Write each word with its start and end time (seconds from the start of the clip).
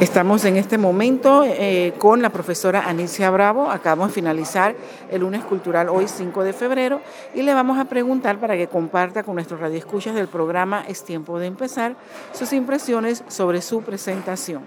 Estamos 0.00 0.46
en 0.46 0.56
este 0.56 0.78
momento 0.78 1.44
eh, 1.44 1.92
con 1.98 2.22
la 2.22 2.30
profesora 2.30 2.88
Anicia 2.88 3.28
Bravo. 3.30 3.70
Acabamos 3.70 4.08
de 4.08 4.14
finalizar 4.14 4.74
el 5.10 5.20
lunes 5.20 5.44
cultural 5.44 5.90
hoy 5.90 6.08
5 6.08 6.42
de 6.42 6.54
febrero 6.54 7.02
y 7.34 7.42
le 7.42 7.52
vamos 7.52 7.78
a 7.78 7.84
preguntar 7.84 8.38
para 8.40 8.56
que 8.56 8.66
comparta 8.66 9.24
con 9.24 9.34
nuestros 9.34 9.60
radioescuchas 9.60 10.14
del 10.14 10.26
programa 10.26 10.82
Es 10.88 11.04
tiempo 11.04 11.38
de 11.38 11.48
empezar 11.48 11.96
sus 12.32 12.54
impresiones 12.54 13.24
sobre 13.28 13.60
su 13.60 13.82
presentación. 13.82 14.62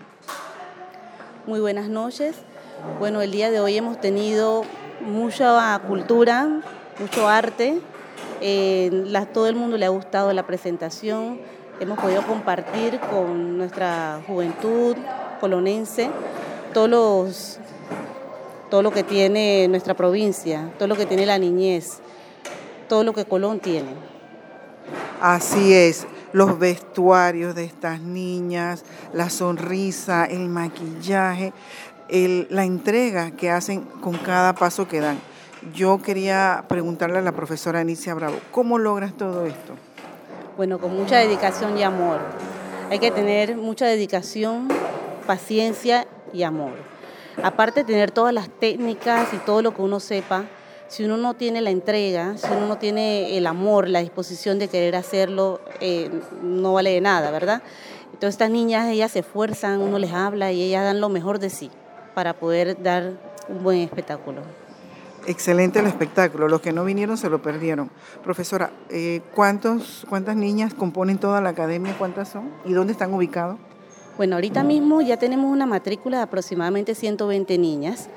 Muy 1.47 1.59
buenas 1.59 1.89
noches. 1.89 2.36
Bueno, 3.00 3.23
el 3.23 3.31
día 3.31 3.50
de 3.50 3.59
hoy 3.59 3.75
hemos 3.75 4.00
tenido 4.00 4.65
mucha 5.02 5.79
cultura, 5.88 6.61
mucho 7.00 7.27
arte. 7.27 7.79
Eh, 8.39 9.25
todo 9.34 9.47
el 9.47 9.55
mundo 9.55 9.77
le 9.77 9.88
ha 9.88 9.89
gustado 9.89 10.31
la 10.31 10.45
presentación. 10.45 11.39
Hemos 11.79 11.97
podido 11.97 12.21
compartir 12.21 13.00
con 13.00 13.57
nuestra 13.57 14.21
juventud, 14.27 14.95
colonense, 15.44 16.10
todos 16.74 16.89
los, 16.89 17.60
todo 18.70 18.82
lo 18.82 18.92
que 18.92 19.04
tiene 19.04 19.68
nuestra 19.68 19.93
provincia, 19.93 20.71
todo 20.79 20.88
lo 20.88 20.96
que 20.96 21.06
tiene 21.06 21.25
la 21.25 21.38
niñez, 21.38 22.00
todo 22.88 23.04
lo 23.04 23.11
que 23.11 23.25
Colón 23.25 23.60
tiene. 23.60 23.89
Así 25.20 25.74
es, 25.74 26.07
los 26.32 26.57
vestuarios 26.60 27.56
de 27.56 27.65
estas 27.65 28.00
niñas, 28.00 28.86
la 29.11 29.29
sonrisa, 29.29 30.24
el 30.24 30.48
maquillaje, 30.48 31.51
la 32.08 32.64
entrega 32.64 33.31
que 33.31 33.52
hacen 33.52 33.81
con 33.81 34.17
cada 34.20 34.56
paso 34.56 34.88
que 34.88 35.02
dan. 35.02 35.20
Yo 35.75 36.02
quería 36.02 36.64
preguntarle 36.70 37.17
a 37.17 37.22
la 37.22 37.34
profesora 37.34 37.81
Anicia 37.81 38.14
Bravo, 38.14 38.38
¿cómo 38.52 38.78
logras 38.78 39.12
todo 39.17 39.45
esto? 39.45 39.73
Bueno, 40.56 40.80
con 40.80 40.95
mucha 40.95 41.17
dedicación 41.17 41.78
y 41.78 41.84
amor. 41.84 42.20
Hay 42.89 43.00
que 43.00 43.12
tener 43.12 43.58
mucha 43.58 43.88
dedicación, 43.88 44.70
paciencia 45.23 46.08
y 46.31 46.44
amor. 46.44 46.73
Aparte 47.41 47.81
de 47.81 47.86
tener 47.86 48.11
todas 48.11 48.34
las 48.34 48.50
técnicas 48.50 49.34
y 49.34 49.38
todo 49.38 49.61
lo 49.61 49.73
que 49.73 49.81
uno 49.81 50.00
sepa, 50.00 50.45
si 50.88 51.03
uno 51.03 51.17
no 51.17 51.34
tiene 51.34 51.61
la 51.61 51.72
entrega, 51.72 52.38
si 52.38 52.48
uno 52.52 52.67
no 52.67 52.78
tiene 52.78 53.38
el 53.38 53.48
amor, 53.48 53.89
la 53.89 54.00
disposición 54.00 54.59
de 54.59 54.67
querer 54.67 54.95
hacerlo, 54.95 55.59
eh, 55.80 56.11
no 56.44 56.73
vale 56.73 56.92
de 56.92 57.02
nada, 57.02 57.31
¿verdad? 57.31 57.64
Entonces 58.14 58.36
estas 58.36 58.52
niñas, 58.52 58.88
ellas 58.88 59.11
se 59.11 59.20
esfuerzan, 59.20 59.81
uno 59.81 59.98
les 59.98 60.11
habla 60.11 60.52
y 60.52 60.61
ellas 60.61 60.83
dan 60.83 61.02
lo 61.02 61.09
mejor 61.09 61.39
de 61.39 61.50
sí 61.50 61.72
para 62.14 62.33
poder 62.33 62.81
dar 62.83 63.14
un 63.50 63.64
buen 63.64 63.80
espectáculo. 63.80 64.42
Excelente 65.26 65.80
el 65.80 65.88
espectáculo. 65.88 66.48
Los 66.48 66.61
que 66.61 66.73
no 66.73 66.83
vinieron 66.83 67.17
se 67.17 67.30
lo 67.30 67.42
perdieron. 67.42 67.89
Profesora, 68.23 68.72
eh, 68.89 69.22
¿cuántos, 69.33 70.05
¿cuántas 70.09 70.36
niñas 70.36 70.73
componen 70.73 71.17
toda 71.17 71.42
la 71.42 71.50
academia? 71.50 71.95
¿Cuántas 71.98 72.30
son? 72.30 72.52
¿Y 72.66 72.73
dónde 72.73 72.92
están 72.94 73.14
ubicados? 73.14 73.58
Bueno, 74.16 74.36
ahorita 74.36 74.64
mismo 74.64 75.02
ya 75.02 75.17
tenemos 75.17 75.52
una 75.52 75.66
matrícula 75.66 76.17
de 76.17 76.23
aproximadamente 76.23 76.94
120 76.94 77.58
niñas. 77.58 78.09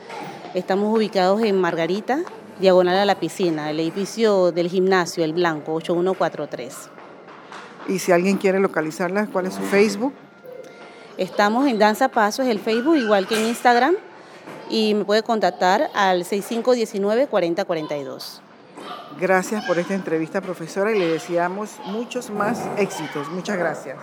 Estamos 0.53 0.95
ubicados 0.95 1.43
en 1.43 1.59
Margarita, 1.59 2.19
diagonal 2.61 2.99
a 2.99 3.07
la 3.07 3.19
piscina, 3.19 3.71
el 3.71 3.81
edificio 3.81 4.53
del 4.53 4.69
gimnasio, 4.69 5.25
el 5.25 5.33
Blanco, 5.33 5.73
8143. 5.73 6.91
Y 7.89 7.99
si 7.99 8.13
alguien 8.13 8.37
quiere 8.37 8.61
localizarla, 8.61 9.27
¿cuál 9.29 9.47
es 9.47 9.55
su 9.55 9.63
Facebook? 9.63 10.13
Estamos 11.17 11.67
en 11.67 11.79
Danza 11.79 12.09
Paso, 12.09 12.43
es 12.43 12.51
el 12.51 12.59
Facebook, 12.59 12.97
igual 12.97 13.27
que 13.27 13.41
en 13.41 13.47
Instagram, 13.47 13.95
y 14.69 14.93
me 14.93 15.07
puede 15.07 15.23
contactar 15.23 15.89
al 15.95 16.25
6519-4042. 16.25 18.41
Gracias 19.19 19.65
por 19.65 19.79
esta 19.79 19.95
entrevista, 19.95 20.43
profesora, 20.43 20.95
y 20.95 20.99
le 20.99 21.09
deseamos 21.09 21.71
muchos 21.87 22.29
más 22.29 22.61
éxitos. 22.77 23.31
Muchas 23.31 23.57
gracias. 23.57 23.97